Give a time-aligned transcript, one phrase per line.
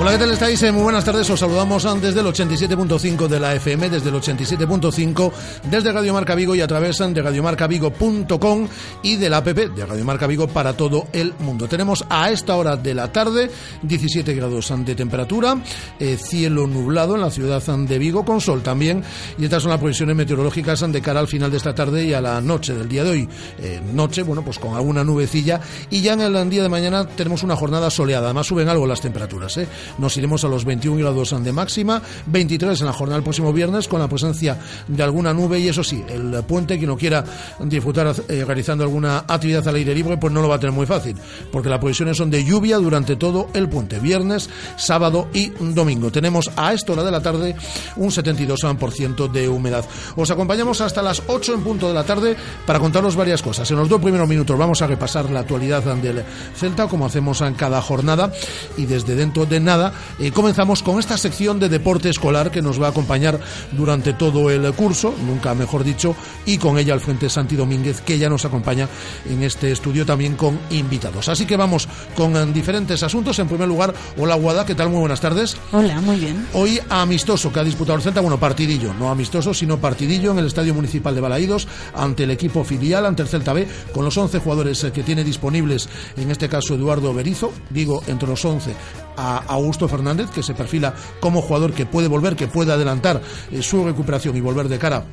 [0.00, 0.62] Hola, ¿qué tal estáis?
[0.62, 1.28] Eh, muy buenas tardes.
[1.28, 5.30] Os saludamos desde el 87.5 de la FM, desde el 87.5,
[5.70, 8.68] desde Radio Marca Vigo y a través de radiomarcavigo.com
[9.02, 11.68] y de la app de Radio Marca Vigo para todo el mundo.
[11.68, 13.50] Tenemos a esta hora de la tarde
[13.82, 15.62] 17 grados de temperatura,
[15.98, 19.04] eh, cielo nublado en la ciudad de Vigo, con sol también.
[19.36, 22.22] Y estas son las previsiones meteorológicas de cara al final de esta tarde y a
[22.22, 23.28] la noche del día de hoy.
[23.58, 25.60] Eh, noche, bueno, pues con alguna nubecilla.
[25.90, 28.28] Y ya en el día de mañana tenemos una jornada soleada.
[28.28, 29.58] Además suben algo las temperaturas.
[29.58, 29.68] ¿eh?
[29.98, 33.88] Nos iremos a los 21 grados de máxima, 23 en la jornada del próximo viernes
[33.88, 37.24] con la presencia de alguna nube y eso sí, el puente, quien no quiera
[37.60, 40.86] disfrutar eh, realizando alguna actividad al aire libre, pues no lo va a tener muy
[40.86, 41.16] fácil,
[41.52, 46.10] porque las previsiones son de lluvia durante todo el puente, viernes, sábado y domingo.
[46.10, 47.56] Tenemos a esta hora de la tarde
[47.96, 49.84] un 72% de humedad.
[50.16, 53.70] Os acompañamos hasta las 8 en punto de la tarde para contaros varias cosas.
[53.70, 56.24] En los dos primeros minutos vamos a repasar la actualidad del
[56.56, 58.32] Celta, como hacemos en cada jornada,
[58.76, 59.79] y desde dentro de nada
[60.18, 63.40] eh, comenzamos con esta sección de deporte escolar que nos va a acompañar
[63.72, 66.14] durante todo el curso, nunca mejor dicho,
[66.46, 68.88] y con ella al frente Santi Domínguez, que ya nos acompaña
[69.28, 71.28] en este estudio también con invitados.
[71.28, 73.38] Así que vamos con eh, diferentes asuntos.
[73.38, 74.90] En primer lugar, hola Guada, ¿qué tal?
[74.90, 75.56] Muy buenas tardes.
[75.72, 76.46] Hola, muy bien.
[76.54, 80.46] Hoy amistoso que ha disputado el Celta, bueno, partidillo, no amistoso, sino partidillo en el
[80.46, 84.38] Estadio Municipal de Balaídos ante el equipo filial, ante el Celta B, con los 11
[84.38, 88.74] jugadores eh, que tiene disponibles, en este caso Eduardo Berizo, digo, entre los 11
[89.16, 93.20] a Augusto Fernández, que se perfila como jugador que puede volver, que puede adelantar
[93.52, 95.04] eh, su recuperación y volver de cara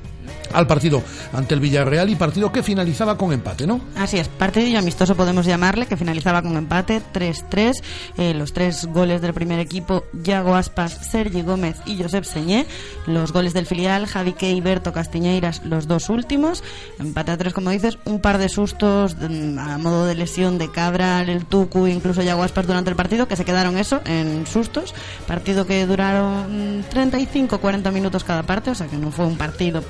[0.54, 3.82] al partido ante el Villarreal y partido que finalizaba con empate, ¿no?
[3.96, 7.82] Así es, partido amistoso podemos llamarle, que finalizaba con empate 3-3.
[8.18, 12.66] Eh, los tres goles del primer equipo, Yago Aspas, Sergi Gómez y Josep Señé.
[13.06, 16.64] Los goles del filial, Javi Key y Berto Castiñeiras, los dos últimos.
[17.00, 20.72] Empate a tres, como dices, un par de sustos mm, a modo de lesión de
[20.72, 24.94] Cabral, el Tucu, incluso Yago Aspas durante el partido, que se quedaron eso, en sustos.
[25.28, 29.82] Partido que duraron 35-40 minutos cada parte, o sea que no fue un partido partido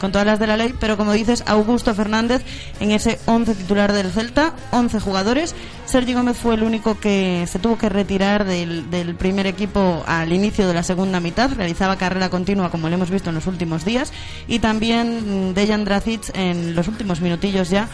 [0.00, 2.42] con todas las de la ley, pero como dices, Augusto Fernández
[2.80, 5.54] en ese 11 titular del Celta, 11 jugadores.
[5.86, 10.32] Sergio Gómez fue el único que se tuvo que retirar del, del primer equipo al
[10.32, 13.84] inicio de la segunda mitad, realizaba carrera continua como lo hemos visto en los últimos
[13.84, 14.12] días,
[14.46, 17.88] y también Dejan Dracic en los últimos minutillos ya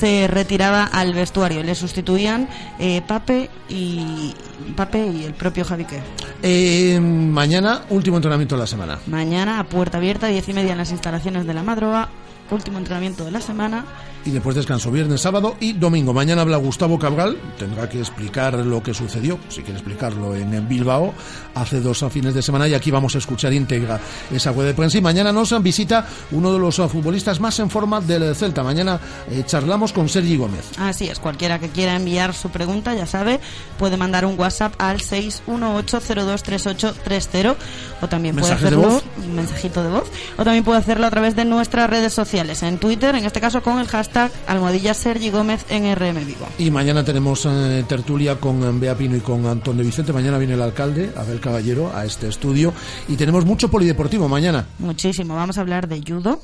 [0.00, 1.62] se retiraba al vestuario.
[1.62, 4.34] Le sustituían eh, Pape y
[4.74, 6.00] Pape y el propio Javique.
[6.42, 8.98] Eh, mañana, último entrenamiento de la semana.
[9.06, 12.08] Mañana a puerta abierta, diez y media en las instalaciones de la Madroa.
[12.50, 13.84] Último entrenamiento de la semana
[14.24, 16.12] y después descanso viernes, sábado y domingo.
[16.12, 21.14] Mañana habla Gustavo Cabral, tendrá que explicar lo que sucedió, si quiere explicarlo, en Bilbao
[21.54, 24.00] hace dos fines de semana y aquí vamos a escuchar íntegra
[24.32, 24.98] esa web de prensa.
[24.98, 28.62] Y mañana nos visita uno de los futbolistas más en forma del Celta.
[28.62, 30.72] Mañana eh, charlamos con Sergi Gómez.
[30.78, 33.40] Así es, cualquiera que quiera enviar su pregunta, ya sabe,
[33.78, 37.56] puede mandar un WhatsApp al 618023830
[38.00, 41.44] o también puede hacerlo, un mensajito de voz, o también puede hacerlo a través de
[41.44, 44.09] nuestras redes sociales, en Twitter, en este caso con el hashtag
[44.46, 46.46] almohadilla Sergi Gómez en RM Vigo.
[46.58, 50.12] Y mañana tenemos eh, tertulia con eh, Bea Pino y con Antón de Vicente.
[50.12, 52.72] Mañana viene el alcalde, Abel Caballero, a este estudio.
[53.08, 54.66] Y tenemos mucho polideportivo mañana.
[54.78, 55.34] Muchísimo.
[55.34, 56.40] Vamos a hablar de judo.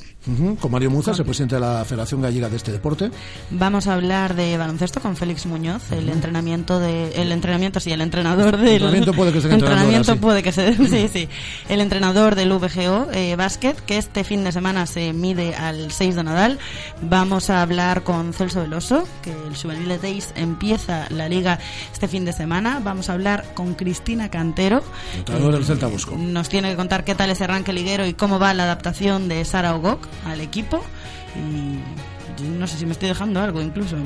[0.60, 3.10] con Mario Muzas, el presidente de la Federación Gallega de este deporte.
[3.50, 8.00] Vamos a hablar de baloncesto con Félix Muñoz, el entrenamiento de el entrenamiento sí, el
[8.00, 11.28] entrenador del entrenamiento puede que sea entrenamiento puede que sea sí, sí.
[11.69, 16.16] El entrenador del VGO eh, básquet que este fin de semana se mide al 6
[16.16, 16.59] de Nadal.
[17.03, 21.59] Vamos a hablar con Celso Veloso, que el Juvenil Days empieza la liga
[21.93, 22.81] este fin de semana.
[22.83, 24.83] Vamos a hablar con Cristina Cantero.
[25.27, 28.65] del Celta Nos tiene que contar qué tal ese arranque liguero y cómo va la
[28.65, 30.83] adaptación de Sara Ogok al equipo.
[31.37, 33.97] Y no sé si me estoy dejando algo incluso.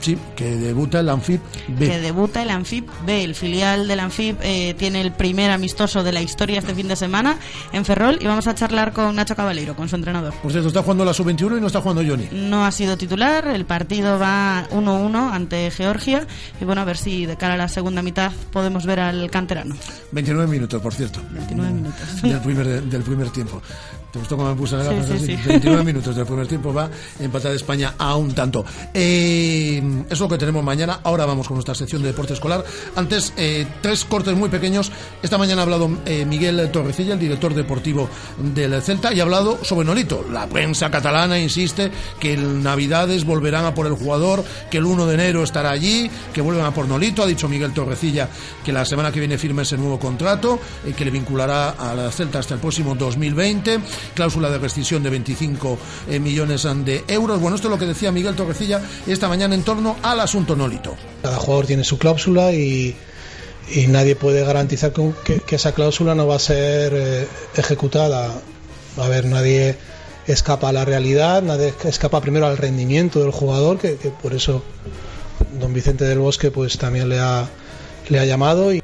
[0.00, 1.88] Sí, que debuta el Anfib B.
[1.88, 3.24] Que debuta el Anfib B.
[3.24, 6.96] El filial del Anfib eh, tiene el primer amistoso de la historia este fin de
[6.96, 7.36] semana
[7.72, 10.32] en Ferrol y vamos a charlar con Nacho Caballero, con su entrenador.
[10.34, 12.28] Por cierto, está jugando la sub-21 y no está jugando Johnny.
[12.32, 16.26] No ha sido titular, el partido va 1-1 ante Georgia
[16.60, 19.74] y bueno, a ver si de cara a la segunda mitad podemos ver al canterano.
[20.12, 21.20] 29 minutos, por cierto.
[21.30, 22.22] 29 minutos.
[22.22, 23.60] Del primer, del primer tiempo.
[24.12, 24.84] ¿Te gustó cómo me puse la
[25.18, 26.88] sí, 29 minutos del primer tiempo va
[27.20, 28.64] empatada España a un tanto.
[28.94, 31.00] Eh, eso es lo que tenemos mañana.
[31.02, 32.64] Ahora vamos con nuestra sección de deporte escolar.
[32.96, 34.90] Antes, eh, tres cortes muy pequeños.
[35.22, 38.08] Esta mañana ha hablado eh, Miguel Torrecilla, el director deportivo
[38.38, 40.24] del Celta, y ha hablado sobre Nolito.
[40.32, 45.06] La prensa catalana insiste que en Navidades volverán a por el jugador, que el 1
[45.06, 47.22] de enero estará allí, que vuelven a por Nolito.
[47.22, 48.26] Ha dicho Miguel Torrecilla
[48.64, 52.10] que la semana que viene firme ese nuevo contrato, eh, que le vinculará a la
[52.10, 53.80] Celta hasta el próximo 2020.
[54.14, 55.78] Cláusula de rescisión de 25
[56.20, 57.40] millones de euros.
[57.40, 60.96] Bueno, esto es lo que decía Miguel Torrecilla esta mañana en torno al asunto Nolito.
[61.22, 62.96] Cada jugador tiene su cláusula y,
[63.88, 68.32] nadie puede garantizar que, esa cláusula no va a ser eh, ejecutada.
[68.96, 69.76] A ver, nadie
[70.26, 74.62] escapa a la realidad, nadie escapa primero al rendimiento del jugador, que, que por eso
[75.60, 77.48] don Vicente del Bosque pues también le ha,
[78.08, 78.72] le ha llamado.
[78.72, 78.82] Y...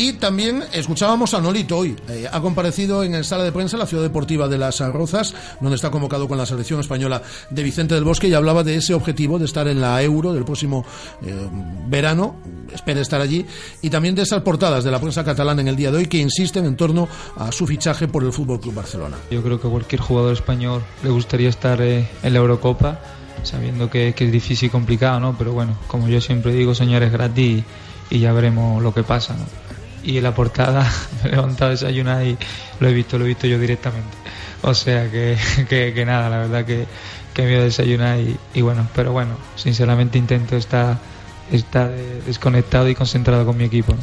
[0.00, 1.96] Y también escuchábamos a Nolito hoy.
[2.08, 5.74] Eh, ha comparecido en el sala de prensa la Ciudad Deportiva de Las Rozas, donde
[5.74, 9.40] está convocado con la selección española de Vicente del Bosque y hablaba de ese objetivo
[9.40, 10.84] de estar en la Euro del próximo
[11.26, 11.34] eh,
[11.88, 12.36] verano.
[12.72, 13.44] Espera estar allí.
[13.82, 16.18] Y también de esas portadas de la prensa catalana en el día de hoy que
[16.18, 19.16] insisten en torno a su fichaje por el Fútbol Club Barcelona.
[19.32, 23.00] Yo creo que cualquier jugador español le gustaría estar eh, en la Eurocopa,
[23.42, 25.36] sabiendo que, es difícil y complicado, ¿no?
[25.36, 27.64] Pero bueno, como yo siempre digo, señores, gratis
[28.10, 29.67] y, ya veremos lo que pasa, ¿no?
[30.02, 30.90] Y en la portada
[31.22, 32.36] me he levantado a desayunar y
[32.80, 34.16] lo he visto, lo he visto yo directamente.
[34.62, 35.36] O sea que,
[35.68, 36.86] que, nada, la verdad que,
[37.34, 40.98] que me voy a desayunar y, y, bueno, pero bueno, sinceramente intento estar,
[41.52, 41.90] estar
[42.26, 43.94] desconectado y concentrado con mi equipo.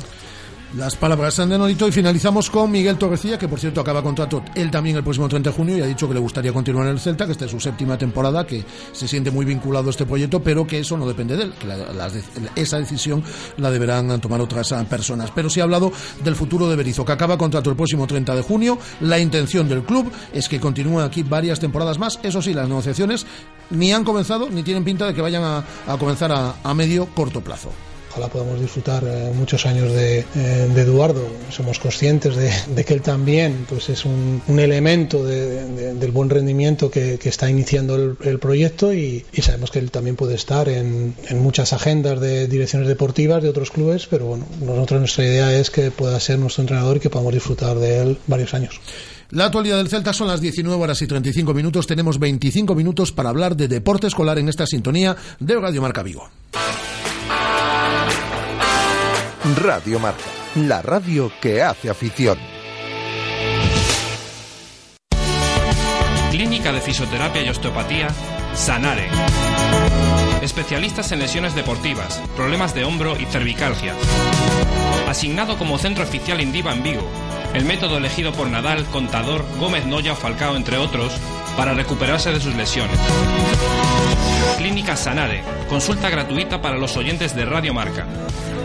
[0.78, 4.70] Las palabras de Nolito y finalizamos con Miguel Torrecilla, que por cierto acaba contrato él
[4.70, 7.00] también el próximo 30 de junio y ha dicho que le gustaría continuar en el
[7.00, 10.44] Celta, que esta es su séptima temporada, que se siente muy vinculado a este proyecto,
[10.44, 13.24] pero que eso no depende de él, que esa decisión
[13.56, 15.32] la deberán tomar otras personas.
[15.34, 15.94] Pero sí ha hablado
[16.26, 18.78] del futuro de Berizzo, que acaba contrato el próximo 30 de junio.
[19.00, 22.20] La intención del club es que continúe aquí varias temporadas más.
[22.22, 23.26] Eso sí, las negociaciones
[23.70, 25.64] ni han comenzado ni tienen pinta de que vayan a,
[25.98, 27.72] comenzar a medio corto plazo
[28.16, 30.24] ojalá podamos disfrutar eh, muchos años de, eh,
[30.74, 31.28] de, Eduardo.
[31.50, 37.18] Somos conscientes de, que él también pues, es un, un elemento del buen rendimiento que,
[37.20, 41.40] que está iniciando el, proyecto y, y, sabemos que él también puede estar en, en,
[41.40, 45.92] muchas agendas de direcciones deportivas de otros clubes, pero bueno, nosotros nuestra idea es que
[45.92, 48.80] pueda ser nuestro entrenador y que podamos disfrutar de él varios años.
[49.32, 51.88] La actualidad del Celta son las 19 horas y 35 minutos.
[51.88, 56.30] Tenemos 25 minutos para hablar de deporte escolar en esta sintonía de Radio Marca Vigo.
[59.54, 60.24] Radio Marca,
[60.56, 62.36] la radio que hace afición.
[66.32, 68.08] Clínica de Fisioterapia y Osteopatía,
[68.56, 69.08] Sanare.
[70.42, 73.94] Especialistas en lesiones deportivas, problemas de hombro y cervicalgia.
[75.08, 77.08] Asignado como centro oficial Indiva en Vigo,
[77.54, 81.14] el método elegido por Nadal, Contador, Gómez Noya o Falcao, entre otros,
[81.58, 83.00] para recuperarse de sus lesiones.
[84.58, 88.06] Clínica Sanare, consulta gratuita para los oyentes de Radio Marca.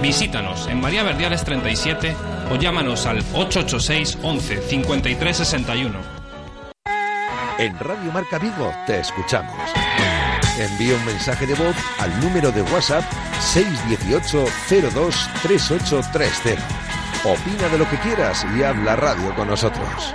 [0.03, 2.17] Visítanos en María Verdiales 37
[2.51, 5.99] o llámanos al 886 11 53 61.
[7.59, 9.55] En Radio Marca Vigo te escuchamos.
[10.59, 13.05] Envía un mensaje de voz al número de WhatsApp
[13.41, 14.45] 618
[14.95, 16.63] 02 3830.
[17.25, 20.15] Opina de lo que quieras y habla radio con nosotros.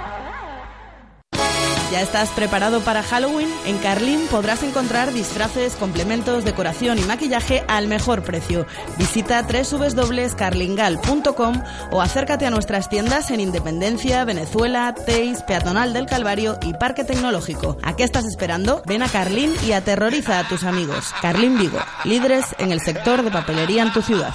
[1.91, 3.47] ¿Ya estás preparado para Halloween?
[3.65, 8.65] En Carlín podrás encontrar disfraces, complementos, decoración y maquillaje al mejor precio.
[8.97, 11.61] Visita www.carlingal.com
[11.91, 17.77] o acércate a nuestras tiendas en Independencia, Venezuela, Teis, Peatonal del Calvario y Parque Tecnológico.
[17.83, 18.81] ¿A qué estás esperando?
[18.87, 21.13] Ven a Carlín y aterroriza a tus amigos.
[21.21, 24.33] Carlín Vigo, líderes en el sector de papelería en tu ciudad.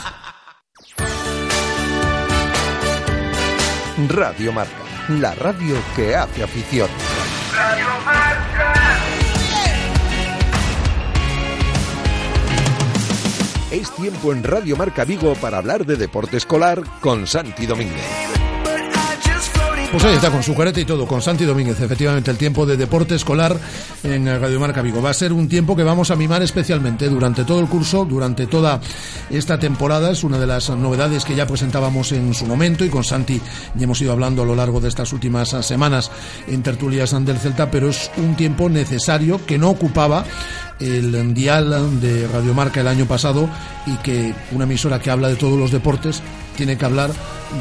[4.08, 6.88] Radio Marca, la radio que hace afición.
[13.70, 18.39] Es tiempo en Radio Marca Vigo para hablar de deporte escolar con Santi Domínguez.
[19.90, 22.76] Pues ahí está, con su careta y todo, con Santi Domínguez, efectivamente, el tiempo de
[22.76, 23.58] deporte escolar
[24.04, 25.02] en Radio Marca Vigo.
[25.02, 28.46] Va a ser un tiempo que vamos a mimar especialmente durante todo el curso, durante
[28.46, 28.80] toda
[29.30, 30.12] esta temporada.
[30.12, 33.40] Es una de las novedades que ya presentábamos en su momento y con Santi
[33.74, 36.12] ya hemos ido hablando a lo largo de estas últimas semanas
[36.46, 40.24] en tertulias del Celta, pero es un tiempo necesario que no ocupaba
[40.78, 43.50] el dial de Radio Marca el año pasado
[43.86, 46.22] y que una emisora que habla de todos los deportes
[46.60, 47.10] tiene que hablar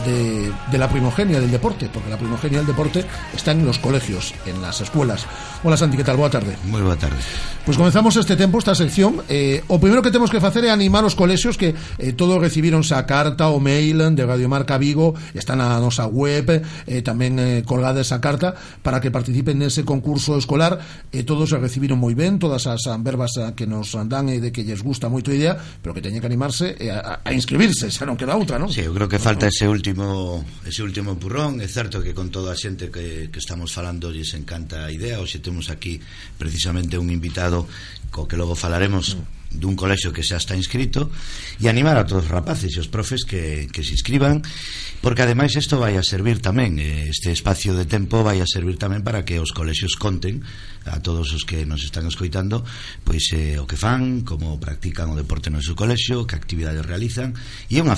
[0.06, 4.34] de, de, la primogenia del deporte, porque la primogenia del deporte está en los colegios,
[4.46, 5.26] en las escuelas.
[5.64, 6.18] Hola Santi, ¿qué tal?
[6.18, 6.58] Boa tarde.
[6.68, 7.16] Moi boa tarde.
[7.64, 9.24] Pois comenzamos este tempo, esta sección.
[9.32, 12.84] Eh, o primeiro que temos que facer é animar os colexios que eh, todos recibiron
[12.92, 17.64] a carta o mail de Radio Marca Vigo, está na nosa web, eh, tamén eh,
[17.64, 20.76] colgada esa carta, para que participen nese concurso escolar.
[21.16, 24.68] Eh, todos se recibiron moi ben, todas as verbas que nos dan e de que
[24.68, 28.04] lles gusta moito a idea, pero que teñen que animarse eh, a, a inscribirse, xa
[28.04, 28.68] non queda outra, non?
[28.68, 32.50] Sí, eu creo que falta ese último ese último empurrón, é certo que con toda
[32.50, 36.02] a xente que, que estamos falando lles encanta a idea, hoxe temos aquí
[36.42, 37.70] precisamente un invitado
[38.10, 39.14] co que logo falaremos
[39.50, 41.10] dun colexo que xa está inscrito
[41.58, 44.46] e animar a todos os rapaces e os profes que, que se inscriban
[45.02, 49.02] porque ademais isto vai a servir tamén este espacio de tempo vai a servir tamén
[49.02, 50.46] para que os colexios conten
[50.86, 52.62] a todos os que nos están escoitando
[53.02, 57.34] pois eh, o que fan, como practican o deporte no seu colexio, que actividades realizan
[57.74, 57.98] e é unha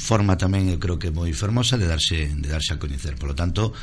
[0.00, 3.76] forma tamén eu creo que moi fermosa de darse, de darse a coñecer, polo tanto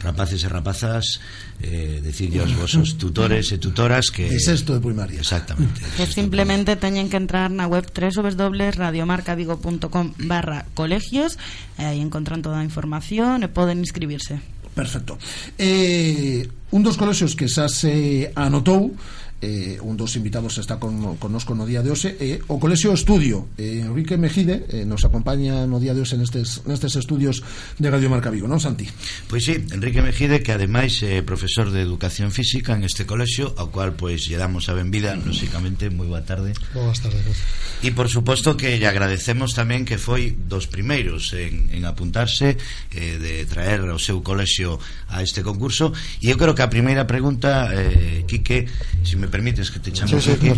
[0.00, 1.20] rapaces e rapazas
[1.62, 4.24] eh, decirlle aos vosos tutores e tutoras que...
[4.28, 5.20] é sexto de primaria.
[5.20, 5.80] Exactamente.
[5.96, 11.40] Que simplemente teñen que entrar na web www.radiomarcavigo.com barra colegios
[11.80, 14.36] e aí encontran toda a información e poden inscribirse.
[14.76, 15.16] Perfecto.
[15.56, 18.92] Eh, un dos colexios que xa se anotou
[19.40, 23.52] eh, un dos invitados está con, conosco no día de hoxe eh, o Colexio Estudio
[23.60, 27.44] eh, Enrique Mejide eh, nos acompaña no día de hoxe nestes, nestes estudios
[27.76, 28.88] de Radio Marca Vigo, non Santi?
[29.28, 33.52] Pois sí, Enrique Mejide que ademais é eh, profesor de Educación Física en este colexio
[33.60, 36.56] ao cual pois lle damos a benvida lóxicamente, moi boa tarde.
[36.72, 37.36] Boas tardes
[37.84, 42.56] E por suposto que lle agradecemos tamén que foi dos primeiros en, en apuntarse
[42.88, 44.80] eh, de traer o seu colexio
[45.12, 45.92] a este concurso.
[46.24, 48.64] E eu creo que a primeira pregunta eh, Quique,
[49.04, 50.52] se si me me permites que te chamo sí, sí.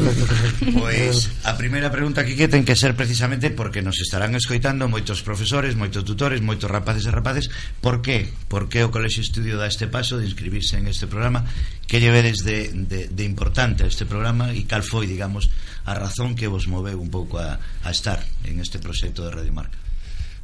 [0.77, 5.25] Pois a primeira pregunta que que ten que ser precisamente porque nos estarán escoitando moitos
[5.25, 7.49] profesores, moitos tutores, moitos rapaces e rapaces,
[7.81, 8.29] por que?
[8.53, 11.49] Por que o Colexio Estudio dá este paso de inscribirse en este programa?
[11.89, 15.49] Que llevedes de, de, de importante a este programa e cal foi, digamos,
[15.89, 19.57] a razón que vos moveu un pouco a, a estar en este proxecto de Radio
[19.57, 19.81] Marca?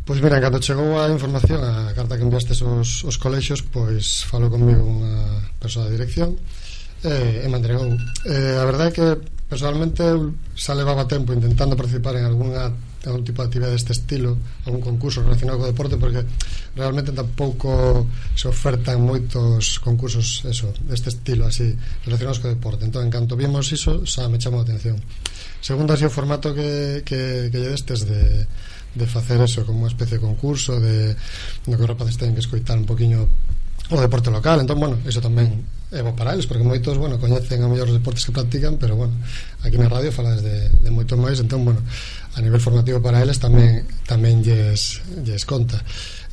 [0.09, 4.53] Pois mira, cando chegou a información A carta que enviaste os, os colexios Pois falou
[4.53, 6.74] comigo unha persoa de dirección E
[7.05, 7.93] eh, e entregou.
[8.25, 9.07] Eh, a verdade é que
[9.49, 10.03] personalmente
[10.57, 12.73] xa levaba tempo intentando participar en algunha
[13.05, 16.25] algún tipo de actividade deste estilo algún concurso relacionado co deporte porque
[16.73, 21.77] realmente tampouco se ofertan moitos concursos eso, deste estilo así
[22.09, 22.89] relacionados co deporte.
[22.89, 24.97] Entón en canto vimos iso xa me chamou a atención.
[25.61, 28.49] Segundo así o formato que, que, que lle destes de,
[28.97, 31.13] de facer eso como unha especie de concurso de,
[31.69, 33.29] no que os rapaces teñen que escoitar un poquinho
[33.93, 35.61] o deporte local, entón, bueno, iso tamén
[35.95, 38.97] é bo para eles, porque moitos, bueno, coñecen a mellor os deportes que practican, pero,
[38.97, 39.15] bueno,
[39.63, 41.85] aquí na radio falas de, de moito máis, entón, bueno,
[42.35, 45.79] a nivel formativo para eles tamén tamén lles, lles conta.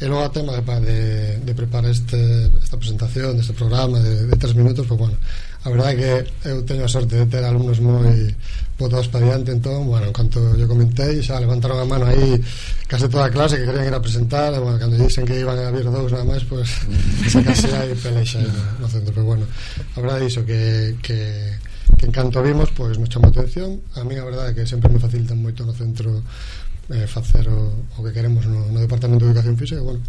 [0.01, 0.99] E logo a tema de, de,
[1.45, 5.19] de preparar este, esta presentación, deste programa de, de tres minutos, pues, bueno,
[5.63, 6.11] a verdade que
[6.49, 8.33] eu teño a sorte de ter alumnos moi
[8.81, 12.41] botados para diante entón, bueno, en canto yo comentei xa levantaron a mano aí
[12.89, 15.57] case toda a clase que querían ir a presentar e, bueno, cando dixen que iban
[15.61, 16.81] a haber dous nada máis pues,
[17.29, 21.61] xa case hai pelexa no, no centro, pero bueno a verdade iso que, que
[21.97, 23.81] que en canto vimos, pois pues, nos chamou atención.
[23.93, 26.23] A mí a verdade é que sempre me facilitan moito no centro
[26.89, 30.01] eh, facer o, o que queremos no, no Departamento de Educación Física bueno,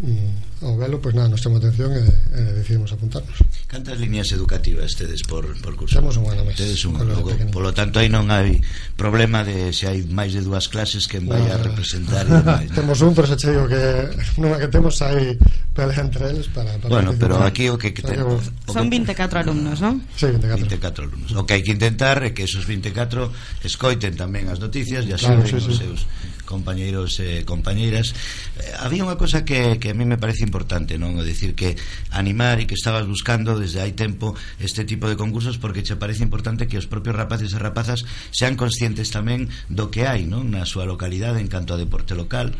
[0.00, 2.04] mm, ao velo, pois nada, nos chamou atención e,
[2.36, 3.40] e decidimos apuntarnos.
[3.64, 5.96] Cantas líneas educativas tedes por, por curso?
[5.96, 6.60] Temos un ano máis.
[6.60, 8.60] Tedes unha, logo, polo tanto aí non hai
[8.92, 11.64] problema de se hai máis de dúas clases que vai a ah.
[11.64, 12.68] representar e demais.
[12.76, 13.82] temos un, pero xa che digo que
[14.40, 15.40] non que temos hai
[15.72, 18.36] pelea entre eles para, para Bueno, pero aquí o que, que ten, o
[18.68, 20.04] son 24 alumnos, non?
[20.12, 20.60] Sí, 24.
[20.68, 21.30] 24 alumnos.
[21.40, 23.32] O que hai que intentar é que esos 24
[23.64, 25.88] escoiten tamén as noticias e asumen claro, sí, sí.
[25.88, 26.04] seus
[26.50, 28.10] compañeiros e eh, compañeiras.
[28.58, 31.14] Eh, había unha cosa que, que a mí me parece importante, non?
[31.14, 31.78] O decir que
[32.10, 36.26] animar e que estabas buscando desde hai tempo este tipo de concursos porque che parece
[36.26, 38.02] importante que os propios rapaces e rapazas
[38.34, 40.50] sean conscientes tamén do que hai, non?
[40.50, 42.50] Na súa localidade en canto a deporte local,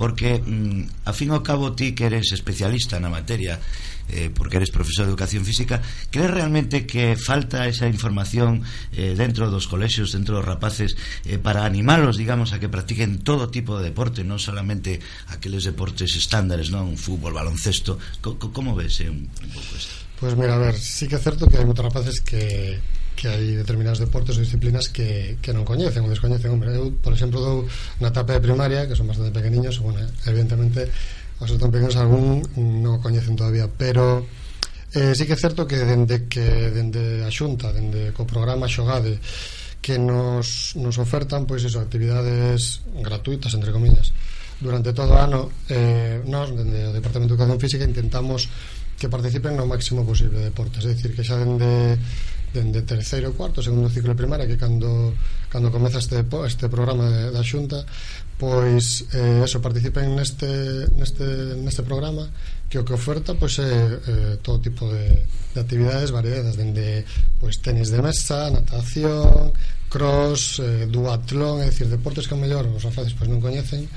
[0.00, 3.60] porque mm, a fin ao cabo ti que eres especialista na materia
[4.08, 5.80] eh, porque eres profesor de Educación Física,
[6.10, 11.64] crees realmente que falta esa información eh, dentro dos colexios, dentro dos rapaces, eh, para
[11.64, 16.96] animalos, digamos, a que practiquen todo tipo de deporte, non solamente aqueles deportes estándares, non?
[17.00, 19.94] Fútbol, baloncesto, co co como ves eh, un, un pouco isto?
[20.20, 22.80] Pues mira, a ver, sí que é certo que hai moitos rapaces que
[23.14, 26.50] que hai determinados deportes ou disciplinas que, que non coñecen ou descoñecen.
[26.50, 27.56] Hombre, eu, por exemplo, dou
[28.02, 30.90] na etapa de primaria, que son bastante pequeniños, bueno, evidentemente
[31.44, 34.24] Os otompenos algún non o coñecen todavía, pero
[34.96, 39.20] eh, sí que é certo que dende que dende a Xunta, dende co programa Xogade
[39.84, 44.16] que nos, nos ofertan pois eso, actividades gratuitas entre comillas
[44.56, 48.48] durante todo o ano eh, nos, dende o Departamento de Educación Física intentamos
[48.96, 51.98] que participen no máximo posible de deportes, é dicir, que xa dende
[52.54, 55.10] dende terceiro e cuarto, segundo ciclo de primaria, que cando
[55.50, 57.82] cando comeza este este programa de, da Xunta,
[58.38, 62.30] pois eh, eso participen neste neste neste programa
[62.70, 67.02] que o que oferta pois é eh, todo tipo de, de actividades variadas, dende
[67.42, 69.50] pois tenis de mesa, natación,
[69.90, 73.90] cross, eh, duatlón, é dicir, deportes que a mellor os rapaces pois non coñecen,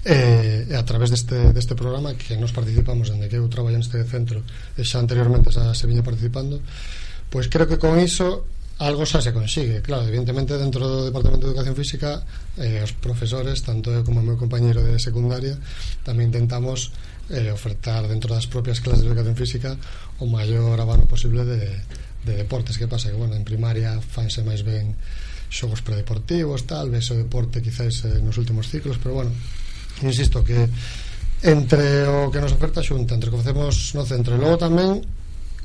[0.00, 4.00] E, e a través deste, deste programa que nos participamos dende que eu traballo neste
[4.08, 4.40] centro
[4.72, 6.56] e xa anteriormente xa se viña participando
[7.30, 8.44] Pues creo que con iso
[8.80, 12.24] algo xa se consigue, claro, evidentemente dentro do Departamento de Educación Física
[12.56, 15.54] eh, os profesores, tanto eu como o meu compañero de secundaria,
[16.00, 16.88] tamén intentamos
[17.28, 19.76] eh, ofertar dentro das propias clases de Educación Física
[20.18, 21.76] o maior abano posible de,
[22.24, 24.96] de deportes que pasa, que bueno, en primaria fanse máis ben
[25.52, 29.32] xogos predeportivos, tal vez o deporte quizáis eh, nos últimos ciclos, pero bueno
[30.00, 30.56] insisto que
[31.44, 35.04] entre o que nos oferta xunta, entre o que facemos no centro e logo tamén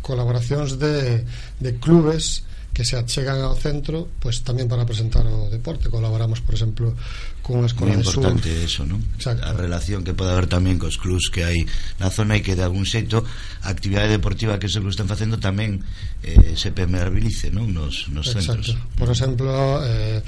[0.06, 1.26] colaboracións de,
[1.58, 2.46] de clubes
[2.76, 6.92] que se achegan ao centro pois tamén para presentar o deporte colaboramos por exemplo
[7.40, 8.68] con a Escola Muy importante de Sur.
[8.68, 9.00] eso, non?
[9.16, 9.48] Exacto.
[9.48, 11.64] A relación que pode haber tamén cos clubs que hai
[12.04, 13.24] na zona e que de algún xeito
[13.64, 15.80] a actividade deportiva que se clubs están facendo tamén
[16.20, 17.72] eh, se permeabilice, non?
[17.72, 18.76] Nos, nos Exacto.
[18.76, 18.76] centros.
[19.00, 19.48] Por exemplo,
[19.88, 20.20] eh,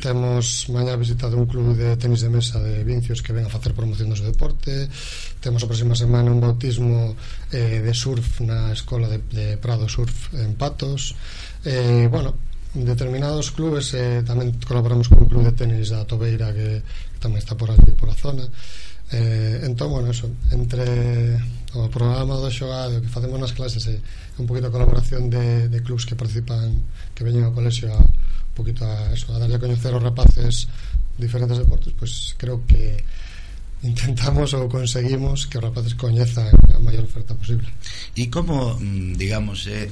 [0.00, 3.76] Temos mañá visitado un club de tenis de mesa de Vincios que ven a facer
[3.76, 4.88] promoción do seu deporte.
[5.38, 7.12] Temos a próxima semana un bautismo
[7.52, 11.14] eh, de surf na escola de, de Prado Surf en Patos.
[11.62, 12.34] Eh, bueno,
[12.74, 17.38] determinados clubes eh, tamén colaboramos con un club de tenis da Tobeira que, que tamén
[17.38, 18.48] está por aquí, por a zona.
[19.12, 20.24] Eh, entón, bueno, eso,
[20.56, 21.36] entre
[21.76, 25.68] o programa do xogado que facemos nas clases e eh, un poquito de colaboración de,
[25.68, 26.80] de clubs que participan
[27.12, 28.00] que veñen ao colexio a,
[28.54, 30.68] poquito a, eso, a darle a coñecer aos rapaces
[31.18, 33.00] diferentes deportes, pues creo que
[33.82, 37.66] intentamos ou conseguimos que os rapaces coñezan a maior oferta posible.
[38.14, 39.90] E como, mm, digamos, eh,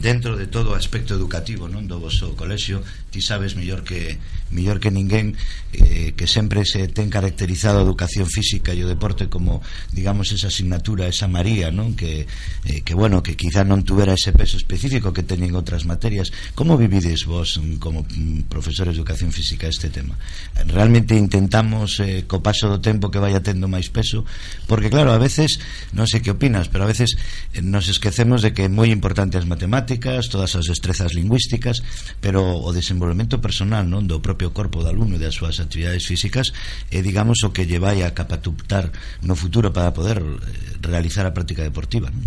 [0.00, 4.18] dentro de todo o aspecto educativo non do vosso colexio ti sabes mellor que
[4.50, 5.34] mellor que ninguén
[5.72, 9.62] eh, que sempre se ten caracterizado a educación física e o deporte como
[9.94, 12.26] digamos esa asignatura esa maría non que
[12.66, 16.34] eh, que bueno que quizá non tuvera ese peso específico que teñen outras materias.
[16.52, 20.18] Como vivides vos mm, como mm, profesores de educación física este tema?
[20.66, 24.26] Realmente intentamos eh, co paso do tempo que vaya tendo máis peso?
[24.66, 25.62] Porque claro a veces
[25.94, 27.14] non sei que opinas pero a veces
[27.54, 31.86] eh, nos esquecemos de que é moi importante as matemáticas matemáticas, todas as destrezas lingüísticas,
[32.18, 36.50] pero o desenvolvemento personal non do propio corpo do alumno e das súas actividades físicas
[36.90, 38.90] é, digamos, o que lle vai a capacitar
[39.22, 40.34] no futuro para poder eh,
[40.82, 42.10] realizar a práctica deportiva.
[42.10, 42.26] Non?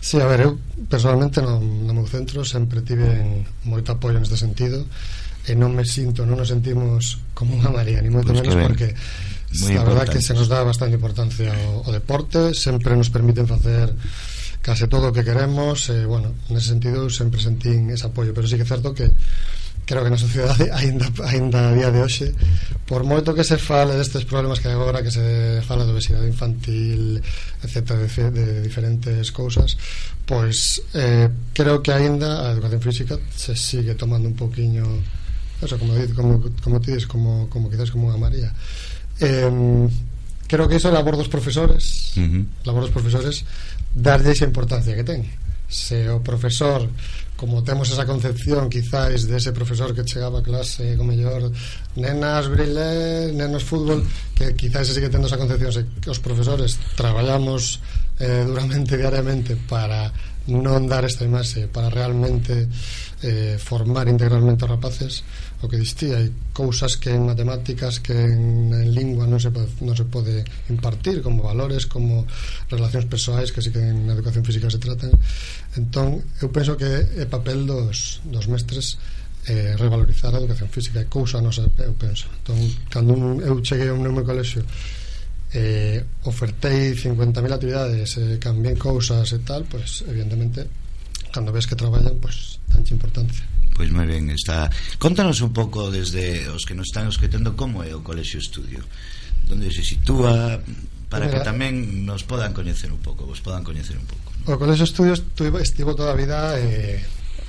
[0.00, 4.84] Sí, a ver, eu personalmente no, no meu centro sempre tive moito apoio neste sentido
[5.48, 8.92] e non me sinto, non nos sentimos como unha marea, ni moito pues menos porque
[9.50, 13.50] Muy a verdad que se nos dá bastante importancia o, o deporte, sempre nos permiten
[13.50, 13.90] facer
[14.62, 18.44] case todo o que queremos e, eh, bueno, nese sentido sempre sentín ese apoio, pero
[18.44, 19.08] sí que é certo que
[19.90, 22.30] creo que na sociedade aínda aínda a día de hoxe
[22.86, 27.18] por moito que se fale destes problemas que agora que se fala de obesidade infantil
[27.64, 29.74] etc, de, de diferentes cousas
[30.22, 34.86] pois eh, creo que aínda a educación física se sigue tomando un poquinho
[35.60, 38.54] eso, como, como, como ti como, como quizás como unha María
[39.18, 39.50] eh,
[40.46, 42.42] creo que iso é labor dos profesores uh -huh.
[42.62, 43.42] labor dos profesores
[43.94, 45.26] darlle esa importancia que ten.
[45.70, 46.88] Se o profesor
[47.40, 51.48] como temos esa concepción quizáis de ese profesor que chegaba a clase con mellor
[51.96, 54.04] nenas brilé, nenos fútbol
[54.36, 57.80] que quizáis se sigue tendo esa concepción se, que os profesores traballamos
[58.20, 60.12] eh, duramente diariamente para
[60.50, 62.66] non dar esta imaxe para realmente
[63.22, 65.12] eh, formar integralmente os rapaces
[65.62, 69.94] o que distía hai cousas que en matemáticas que en, en lingua non se, non
[69.94, 72.24] se pode impartir como valores como
[72.72, 75.12] relacións persoais que sí que en educación física se tratan.
[75.76, 78.98] Entón eu penso que é papel dos, dos mestres
[79.46, 82.28] eh, revalorizar a educación física é cousa nosa, eu penso.
[82.40, 82.58] Entón,
[82.88, 84.64] cando un, eu cheguei ao meu colexio
[85.52, 90.66] eh, ofertei 50.000 actividades eh, cambié cousas e tal pues evidentemente
[91.30, 94.68] cando ves que traballan pues tanche importancia Pois moi ben, está.
[95.00, 98.84] Contanos un pouco desde os que nos están escritando como é o Colexio Estudio.
[99.48, 100.60] Donde se sitúa
[101.08, 104.28] para Mira, que tamén nos podan coñecer un pouco, vos podan coñecer un pouco.
[104.52, 105.16] O Colexio Estudio
[105.64, 107.00] estivo toda a vida eh,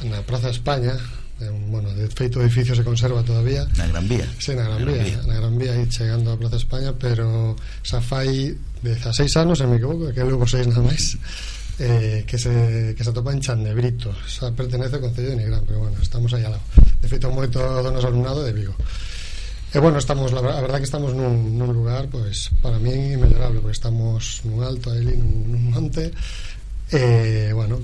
[0.08, 0.96] na Praza España,
[1.50, 3.66] bueno, de feito o edificio se conserva todavía.
[3.78, 4.28] Na Gran Vía.
[4.38, 8.54] Sí, na Gran, Vía, na Gran Vía aí chegando á Plaza España pero xa fai
[8.84, 11.18] 16 anos, se me equivoco, que logo seis nada máis
[11.82, 15.88] eh, que, se, que se atopa en Chandebrito xa pertenece ao Concello de Nigrán pero
[15.88, 16.66] bueno, estamos aí al lado.
[17.02, 18.78] De feito moito do noso alumnado de Vigo.
[19.72, 23.64] E bueno, estamos, la, a verdad que estamos nun, nun lugar, pois, para mí, inmellorable,
[23.64, 26.12] porque estamos nun alto, aí, nun, nun monte,
[26.92, 27.80] e, bueno,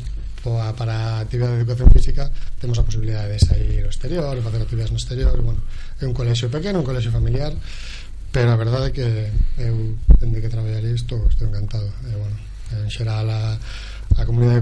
[0.48, 4.40] tempo a, para a actividade de educación física temos a posibilidade de sair ao exterior
[4.40, 5.60] facer actividades no exterior bueno,
[6.00, 7.52] é un colexio pequeno, un colexio familiar
[8.32, 9.08] pero a verdade é que
[9.60, 11.88] eu dende que traballar isto estou encantado.
[12.06, 12.38] E, bueno,
[12.76, 13.56] en xeral a,
[14.20, 14.62] a comunidade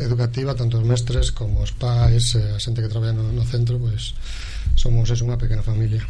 [0.00, 4.12] educativa tanto os mestres como os pais a xente que traballa no, no centro pois
[4.12, 6.06] pues, somos es una pequeña familia.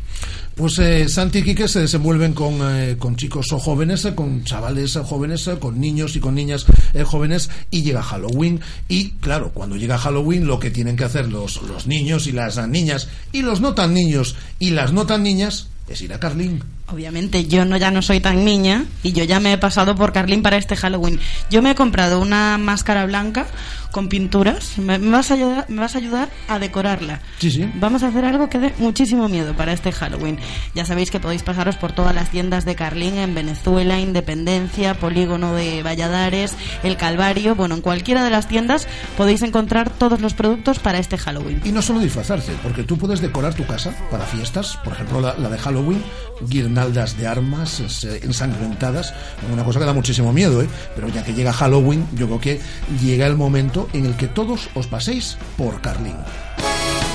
[0.55, 4.45] Pues eh, Santi y Quique se desenvuelven con, eh, con chicos o jóvenes, eh, con
[4.45, 9.53] chavales jóvenes, eh, con niños y con niñas eh, jóvenes y llega Halloween y claro,
[9.53, 13.43] cuando llega Halloween lo que tienen que hacer los, los niños y las niñas y
[13.43, 16.63] los no tan niños y las no tan niñas es ir a Carlín.
[16.93, 20.13] Obviamente, yo no ya no soy tan niña y yo ya me he pasado por
[20.13, 21.19] Carlín para este Halloween.
[21.51, 23.47] Yo me he comprado una máscara blanca
[23.93, 24.79] con pinturas.
[24.79, 27.21] Me, vas, a ayudar, me vas a ayudar a decorarla.
[27.39, 27.71] Sí, sí.
[27.77, 30.39] Vamos a hacer algo que dé muchísimo miedo para este Halloween.
[30.75, 35.55] Ya sabéis que podéis pasaros por todas las tiendas de Carlín en Venezuela, Independencia, Polígono
[35.55, 37.55] de Valladares, El Calvario.
[37.55, 41.63] Bueno, en cualquiera de las tiendas podéis encontrar todos los productos para este Halloween.
[41.65, 45.35] Y no solo disfrazarse, porque tú puedes decorar tu casa para fiestas, por ejemplo la,
[45.39, 46.03] la de Halloween,
[46.49, 47.81] guirnaldas de armas
[48.23, 49.15] ensangrentadas,
[49.53, 50.69] una cosa que da muchísimo miedo, ¿eh?
[50.95, 52.61] pero ya que llega Halloween, yo creo que
[53.01, 56.17] llega el momento en el que todos os paséis por Carlín.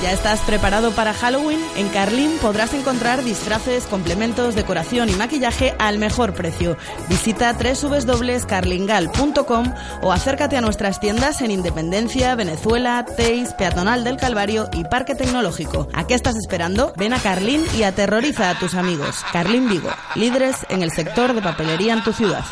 [0.00, 1.58] ¿Ya estás preparado para Halloween?
[1.76, 6.76] En Carlín podrás encontrar disfraces, complementos, decoración y maquillaje al mejor precio.
[7.08, 14.84] Visita www.carlingal.com o acércate a nuestras tiendas en Independencia, Venezuela, Teis, Peatonal del Calvario y
[14.84, 15.88] Parque Tecnológico.
[15.92, 16.92] ¿A qué estás esperando?
[16.96, 19.24] Ven a Carlín y aterroriza a tus amigos.
[19.32, 22.44] Carlín Vigo, líderes en el sector de papelería en tu ciudad.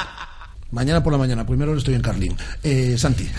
[0.73, 2.37] Mañana por la mañana, primero estoy en Carlín.
[2.65, 3.31] Eh, Santi.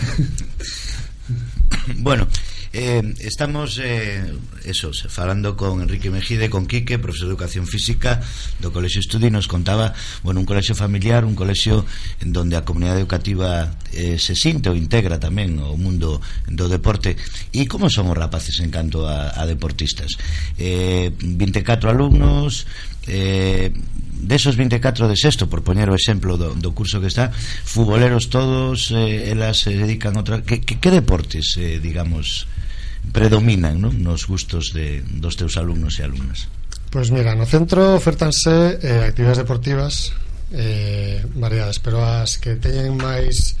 [1.98, 2.26] bueno,
[2.72, 4.22] Eh, estamos eh,
[4.64, 8.20] eso, falando con Enrique Mejide, con Quique, profesor de Educación Física
[8.60, 11.88] do Colexio Estudi, nos contaba bueno, un colexio familiar, un colexio
[12.20, 17.16] en donde a comunidade educativa eh, se sinte ou integra tamén o mundo do deporte.
[17.56, 20.20] E como son os rapaces en canto a, a deportistas?
[20.60, 22.68] Eh, 24 alumnos
[23.08, 23.72] eh,
[24.20, 27.32] desos 24 de sexto por poñer o exemplo do, do curso que está
[27.64, 32.50] futboleros todos eh, elas se dedican a outra que, que, que deportes eh, digamos
[33.12, 33.94] predominan non?
[34.04, 36.46] nos gustos de, dos teus alumnos e alumnas?
[36.88, 40.16] Pois mira, no centro ofertanse eh, actividades deportivas
[40.52, 43.58] eh, variadas, pero as que teñen máis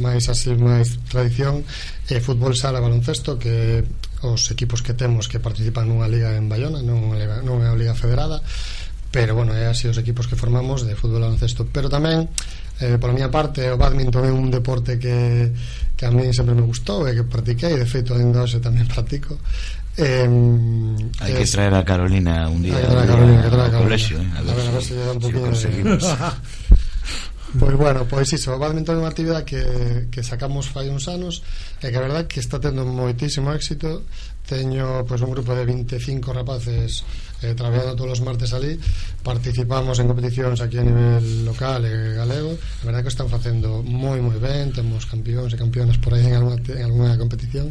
[0.00, 1.60] máis así máis tradición
[2.08, 3.84] eh, fútbol sala baloncesto que
[4.24, 8.40] os equipos que temos que participan nunha liga en Bayona non é unha liga federada
[9.10, 12.30] pero bueno, é así os equipos que formamos de fútbol baloncesto, pero tamén
[12.78, 15.50] eh, por a miña parte, o badminton é un deporte que,
[15.98, 19.34] que a mí sempre me gustou e que practiquei, de feito, ainda hoxe tamén practico
[19.98, 20.30] eh,
[21.20, 23.84] Hai que traer a Carolina un día, a Carolina, que traer a Carolina.
[23.84, 24.30] colegio eh?
[24.38, 26.02] a, ver, a ver, a ver se un poquinho si conseguimos
[27.58, 29.62] Pois bueno, pois iso, o badminton é unha actividade que,
[30.06, 31.42] que sacamos fai uns anos
[31.82, 34.06] e que a verdad que está tendo moitísimo éxito
[34.50, 37.06] teño pois, un grupo de 25 rapaces
[37.46, 38.74] eh, traballando todos os martes ali
[39.22, 42.58] participamos en competicións aquí a nivel local e galego.
[42.58, 46.34] A verdade que están facendo moi moi ben temos campeóns e campeonas por aí en
[46.34, 47.70] alguna, en alguna competición.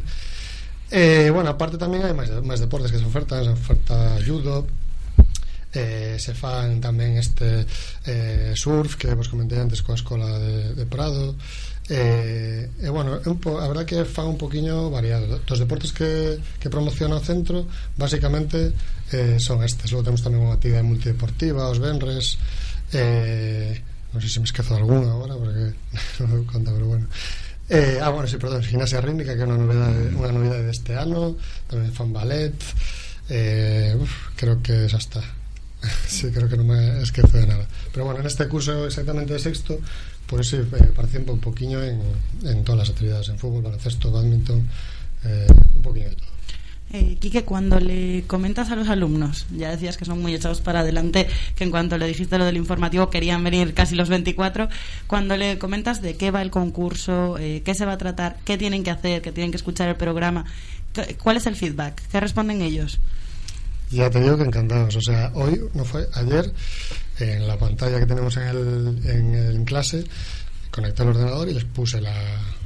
[0.87, 3.43] E eh, bueno, aparte tamén hai máis, máis deportes que se ofertan.
[3.43, 4.63] Se oferta judo
[5.73, 7.65] eh, se fan tamén este
[8.05, 11.37] eh, surf que vos comentei antes coa escola de, de Prado.
[11.89, 15.41] E, eh, e bueno, po, a verdad que fan un poquinho variado.
[15.45, 17.65] Dos deportes que, que promociona o centro
[17.97, 18.73] Basicamente
[19.09, 19.89] eh, son estes.
[19.89, 22.37] Logo temos tamén unha actividade multideportiva Os venres
[22.93, 23.73] eh,
[24.13, 25.73] Non sei se me esquezo de alguna agora Porque
[26.21, 27.05] non me conta, pero bueno.
[27.69, 31.41] Eh, Ah, bueno, sí, perdón, gimnasia rítmica Que é unha novedade, unha novedade deste ano
[31.65, 32.53] Tamén fan ballet
[33.33, 35.38] eh, uf, Creo que xa está.
[36.07, 39.39] sí, creo que non me esquezo de nada pero bueno, en este curso exactamente de
[39.39, 39.79] sexto
[40.27, 44.61] pues sí, eh, participo un poquinho en, todas las actividades, en fútbol, baloncesto, badminton,
[45.25, 46.29] eh, un poquinho de todo.
[46.91, 50.79] Eh, Quique, cuando le comentas a los alumnos, ya decías que son muy echados para
[50.79, 54.69] adelante, que en cuanto le dijiste lo del informativo querían venir casi los 24,
[55.05, 58.57] cuando le comentas de qué va el concurso, eh, qué se va a tratar, qué
[58.57, 60.45] tienen que hacer, que tienen que escuchar el programa,
[61.21, 62.01] ¿cuál es el feedback?
[62.11, 62.99] ¿Qué responden ellos?
[63.91, 64.95] Ya te digo que encantados.
[64.95, 66.51] O sea, hoy, no fue ayer,
[67.19, 70.03] en la pantalla que tenemos en, el, en, en clase,
[70.71, 72.13] conecté al ordenador y les puse la,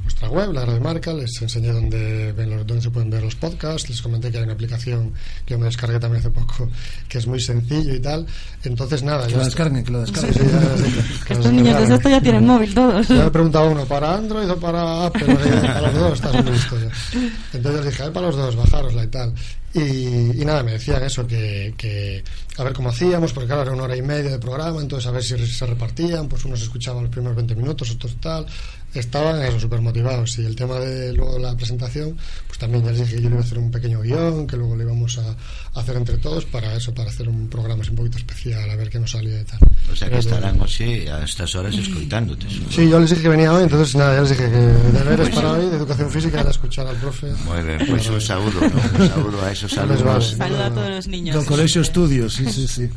[0.04, 3.34] nuestra web, la de marca, les enseñé dónde, ven los, dónde se pueden ver los
[3.34, 5.12] podcasts, les comenté que hay una aplicación
[5.46, 6.68] que yo me descargué también hace poco,
[7.08, 8.26] que es muy sencillo y tal.
[8.62, 9.26] Entonces, nada.
[9.26, 10.34] Que lo descarguen, que lo descarguen.
[10.34, 13.08] Sí, sí, ya, sí, que Estos niños de esto ya tienen móvil todos.
[13.08, 15.34] Yo me preguntaba uno, ¿para Android o para Apple?
[15.34, 16.90] para los dos, estás en historia.
[17.54, 19.32] Entonces dije, para los dos, bajárosla y tal.
[19.74, 22.22] Y, y, nada, me decían eso, que, que,
[22.56, 25.10] a ver cómo hacíamos, porque claro, era una hora y media de programa, entonces a
[25.10, 28.46] ver si se repartían, pues unos escuchaban los primeros 20 minutos, otros tal,
[28.94, 30.38] estaban eso, súper motivados.
[30.38, 33.34] Y el tema de luego la presentación, pues también ya les dije que yo le
[33.34, 36.44] iba a hacer un pequeño guion, que luego le íbamos a, a hacer entre todos
[36.44, 39.40] para eso, para hacer un programa así un poquito especial, a ver qué nos salía
[39.40, 39.58] y tal.
[39.92, 42.46] O sea que estarán así a estas horas escoitándote.
[42.70, 45.52] Sí, yo les dije que venía hoy, entonces nada, ya les dije que deberes para
[45.52, 47.26] hoy, de educación física, era escuchar al profe.
[47.44, 49.04] Muy bien, pues un saludo, ¿no?
[49.04, 50.34] un saludo a esos alumnos.
[50.36, 51.34] Saluda a todos los niños.
[51.36, 52.90] Do Colegio Estudios, sí, sí, sí.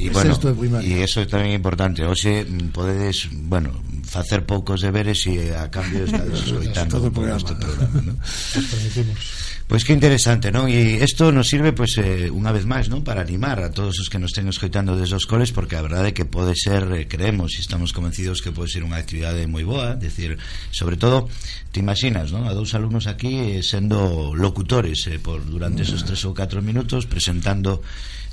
[0.00, 0.32] Y, bueno,
[0.80, 3.68] e eso é tamén importante Hoxe podedes, bueno,
[4.00, 8.14] facer poucos deberes e a cambio estades escoitando o programa, este programa ¿no?
[9.70, 10.66] Pois pues que interesante, non?
[10.66, 13.06] E isto nos sirve, pois, pues, eh, unha vez máis, non?
[13.06, 16.10] Para animar a todos os que nos estén escoitando desde os coles Porque a verdade
[16.10, 19.62] é que pode ser, eh, creemos, e estamos convencidos que pode ser unha actividade moi
[19.62, 20.40] boa decir,
[20.74, 21.30] sobre todo,
[21.70, 22.48] te imaginas, non?
[22.48, 27.04] A dous alumnos aquí eh, sendo locutores eh, por durante esos tres ou catro minutos
[27.06, 27.84] Presentando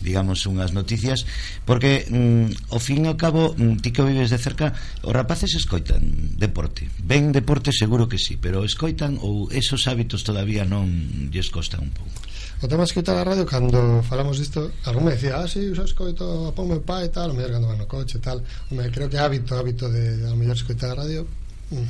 [0.01, 1.25] digamos, unhas noticias,
[1.65, 5.55] porque mm, o fin e ao cabo, mm, ti que vives de cerca, os rapaces
[5.57, 6.89] escoitan deporte.
[7.01, 10.87] Ven deporte seguro que sí, pero escoitan ou esos hábitos todavía non
[11.33, 12.27] lles costa un pouco.
[12.57, 16.49] O tema escoitar a radio cando falamos disto, algún me decía, ah, sí, usa escoito
[16.49, 18.41] a pon meu pai e tal, o mellor cando van no coche e tal.
[18.73, 21.29] Me creo que hábito, hábito de a mellor escoitar a radio,
[21.69, 21.85] mm,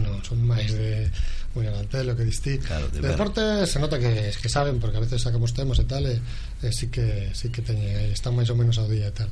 [0.00, 1.12] non, son máis de
[1.54, 2.58] bueno, adelante lo que distí.
[2.58, 5.84] Claro, de, de deporte se nota que, que saben porque a veces sacamos temas e
[5.84, 6.16] tal e,
[6.62, 9.30] eh, sí que sí que teñe, están máis ou menos ao día e tal.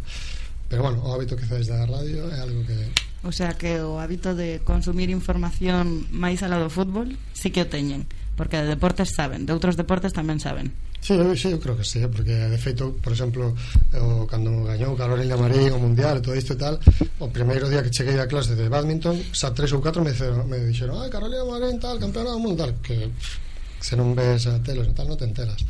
[0.66, 2.76] Pero bueno, o hábito que fades da radio é algo que...
[3.22, 7.70] O sea que o hábito de consumir información máis alá do fútbol sí que o
[7.70, 10.68] teñen porque de deportes saben, de outros deportes tamén saben.
[11.00, 13.56] Sí, eu, sí, eu creo que sí, eh, porque de feito, por exemplo,
[13.96, 16.76] o, cando gañou Carolina Marín o Mundial, todo isto e tal,
[17.18, 20.44] o primeiro día que cheguei a clase de badminton, xa tres ou catro me, dixeron,
[20.44, 23.08] me dixeron, ah, Carolina Marín, tal, campeona do mundo, tal, que
[23.80, 25.64] se non ves a telos e tal, non te enteras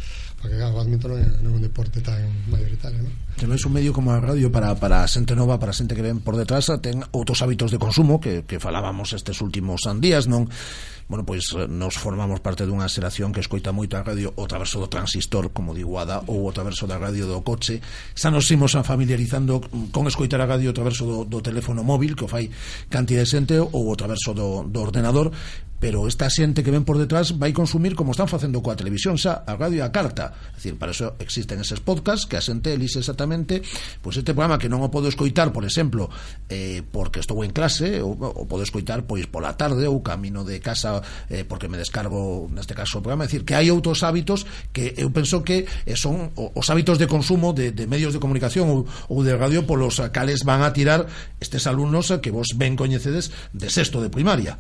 [0.46, 3.11] porque claro, o badminton non é, non é un deporte tan mayoritario non?
[3.35, 5.76] que non é un medio como a radio para, para a xente nova, para a
[5.76, 9.82] xente que ven por detrás ten outros hábitos de consumo que, que falábamos estes últimos
[9.98, 10.46] días non
[11.11, 14.82] bueno, pois eh, nos formamos parte dunha xeración que escoita moito a radio o traverso
[14.82, 17.78] do transistor, como digo Ada, ou o traverso da radio do coche.
[18.18, 19.62] Xa nos imos a familiarizando
[19.94, 22.50] con escoitar a radio o traverso do, do teléfono móvil, que o fai
[22.90, 25.30] cantidad de xente, ou o traverso do, do ordenador,
[25.78, 29.44] pero esta xente que ven por detrás vai consumir como están facendo coa televisión xa,
[29.44, 30.32] a radio e a carta.
[30.52, 33.60] É dicir, para eso existen eses podcasts que a xente elixe exactamente
[34.00, 36.08] pois este programa que non o podo escoitar, por exemplo,
[36.48, 40.58] eh, porque estou en clase, ou, o podo escoitar pois pola tarde ou camino de
[40.64, 44.48] casa eh, porque me descargo neste caso o programa, é dicir, que hai outros hábitos
[44.72, 48.72] que eu penso que eh, son os hábitos de consumo de, de medios de comunicación
[48.72, 51.04] ou, ou de radio polos cales van a tirar
[51.40, 54.56] estes alumnos que vos ben coñecedes de sexto de primaria.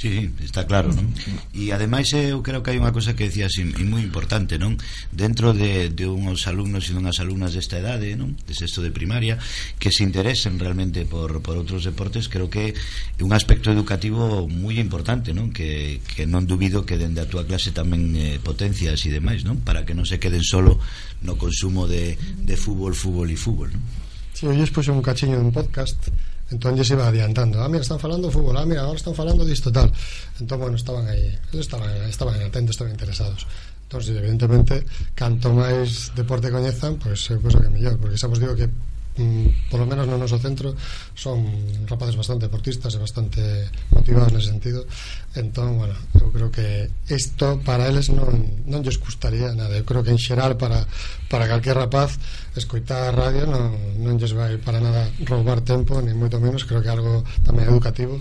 [0.00, 1.12] Sí, está claro, non?
[1.52, 4.56] E ademais eh, eu creo que hai unha cosa que decía así, e moi importante,
[4.56, 4.80] non?
[5.12, 8.32] Dentro de, de unhos alumnos e dunhas alumnas desta edade, non?
[8.48, 9.36] De sexto de primaria,
[9.76, 14.80] que se interesen realmente por, por outros deportes, creo que é un aspecto educativo moi
[14.80, 15.52] importante, non?
[15.52, 19.60] Que, que non dubido que dende a túa clase tamén eh, potencias e demais, non?
[19.60, 20.80] Para que non se queden solo
[21.20, 23.84] no consumo de, de fútbol, fútbol e fútbol, non?
[24.32, 26.08] Sí, hoxe expuxo un cachiño dun podcast
[26.50, 29.42] entón lle se va adiantando ah, mira, están falando fútbol, ah, mira, agora están falando
[29.44, 29.90] disto tal
[30.38, 33.46] entón, bueno, estaban aí estaban, estaban atentos, estaban interesados.
[33.90, 34.86] Entón, evidentemente,
[35.18, 38.70] canto máis deporte coñezan, pois pues, é cosa que mellor porque xa vos digo que
[39.18, 40.70] Mm, por lo menos no noso centro
[41.18, 41.42] son
[41.90, 43.42] rapaces bastante deportistas e bastante
[43.90, 44.86] motivados nese sentido.
[45.34, 48.30] Entón, bueno, eu creo que isto para eles non,
[48.70, 50.86] non lles custaría nada, eu creo que en xeral para,
[51.26, 52.22] para calquer rapaz
[52.54, 56.62] escoitar a radio non, non lles vai para nada roubar tempo, ni moito menos.
[56.62, 58.14] Creo que algo tamén educativo.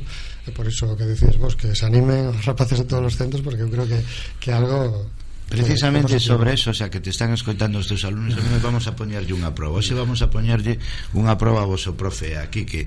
[0.45, 3.45] E por iso que decís vos, que se animen os rapaces de todos os centros
[3.45, 4.01] porque eu creo que,
[4.41, 5.05] que algo
[5.49, 8.85] Precisamente sobre eso, o sea, que te están escoitando os teus alumnos, a mí vamos
[8.85, 9.81] a poñerlle unha proba.
[9.81, 10.77] Hoxe vamos a poñerlle
[11.17, 12.85] unha proba a vosso profe aquí que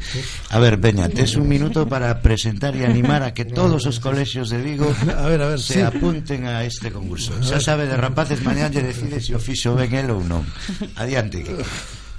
[0.55, 4.55] A ver, veña, tes un minuto para presentar e animar a que todos os colexios
[4.55, 5.81] de Vigo a ver, a ver, se sí.
[5.83, 7.35] apunten a este concurso.
[7.43, 10.47] Xa sabe de rapaces mañá lle decide se si o fixo ben el ou non.
[10.95, 11.43] Adiante.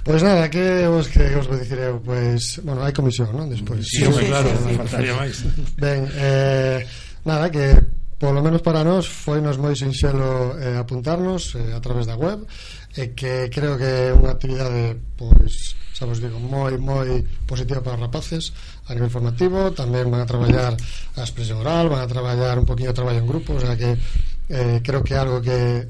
[0.04, 3.32] Pois pues nada, que vos que vos vou dicir eu, pois, pues, bueno, hai comisión,
[3.32, 3.48] non?
[3.48, 3.80] Despois.
[3.80, 5.40] Sí, sí, sí, claro, sí, faltaría máis.
[5.80, 6.84] Ben, eh,
[7.24, 7.80] nada, que
[8.24, 12.48] polo menos para nós foi nos moi sinxelo eh, apuntarnos eh, a través da web
[12.96, 17.84] e eh, que creo que é unha actividade pois, xa vos digo, moi moi positiva
[17.84, 18.56] para os rapaces
[18.88, 22.96] a nivel formativo, tamén van a traballar a expresión oral, van a traballar un poquinho
[22.96, 25.84] de traballo en grupo, o sea que eh, creo que é algo que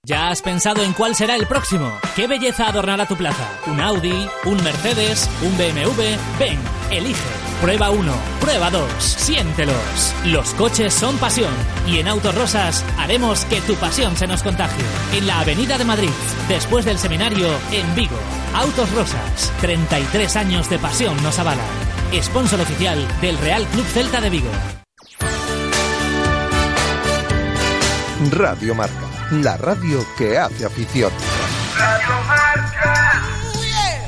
[0.04, 1.92] ¿Ya has pensado en cuál será el próximo?
[2.16, 3.50] ¿Qué belleza adornará tu plaza?
[3.66, 4.30] ¿Un Audi?
[4.46, 5.28] ¿Un Mercedes?
[5.42, 6.04] ¿Un BMW?
[6.38, 6.60] Ven,
[6.92, 7.20] elige.
[7.60, 10.14] Prueba 1, prueba 2, siéntelos.
[10.24, 11.52] Los coches son pasión
[11.88, 14.86] y en Autos Rosas haremos que tu pasión se nos contagie.
[15.14, 16.12] En la Avenida de Madrid,
[16.48, 18.20] después del seminario, en Vigo.
[18.54, 21.66] Autos Rosas, 33 años de pasión nos avalan.
[22.22, 24.52] Sponsor oficial del Real Club Celta de Vigo.
[28.32, 31.12] Radio Marca, la radio que hace afición.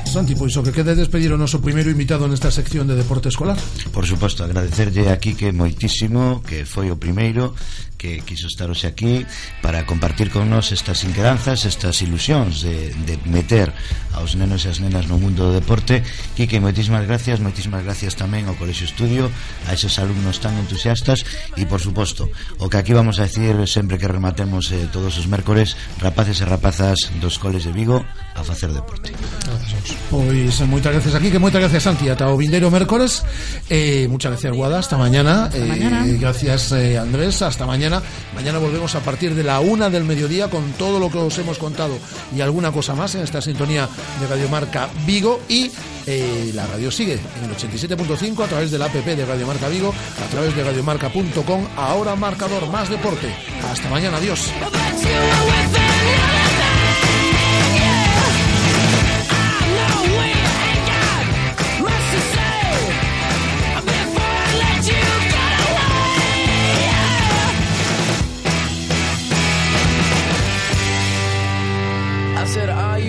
[0.04, 3.54] Santi, pois o que quede despedir o noso primeiro invitado nesta sección de deporte escolar
[3.94, 7.54] Por suposto, agradecerlle aquí que moitísimo que foi o primeiro
[8.00, 9.28] que quiso estar hoxe aquí
[9.60, 13.68] para compartir con nós estas inquedanzas, estas ilusións de, de meter
[14.16, 16.00] aos nenos e as nenas no mundo do deporte.
[16.32, 19.28] Quique, moitísimas gracias, moitísimas gracias tamén ao Colexio Estudio,
[19.68, 21.28] a esos alumnos tan entusiastas
[21.60, 25.28] e, por suposto, o que aquí vamos a decir sempre que rematemos eh, todos os
[25.28, 28.00] mércores, rapaces e rapazas dos coles de Vigo
[28.32, 29.12] a facer deporte.
[29.12, 30.00] Gracias.
[30.08, 33.20] Pois eh, moitas gracias aquí, que moitas gracias Santi, ata o vindeiro mércores.
[33.68, 35.52] Eh, muchas gracias Guada, hasta mañana.
[35.52, 36.06] Hasta eh, mañana.
[36.16, 37.89] Gracias eh, Andrés, hasta mañana.
[38.34, 38.58] Mañana.
[38.58, 41.98] Volvemos a partir de la una del mediodía Con todo lo que os hemos contado
[42.34, 43.88] Y alguna cosa más en esta sintonía
[44.20, 45.70] de Radio Marca Vigo Y
[46.06, 49.68] eh, la radio sigue en el 87.5 A través de la app de Radio Marca
[49.68, 49.92] Vigo
[50.24, 53.34] A través de radiomarca.com Ahora marcador, más deporte.
[53.70, 54.50] Hasta mañana, adiós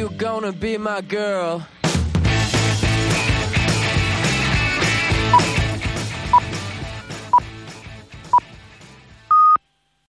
[0.01, 1.63] you gonna be my girl?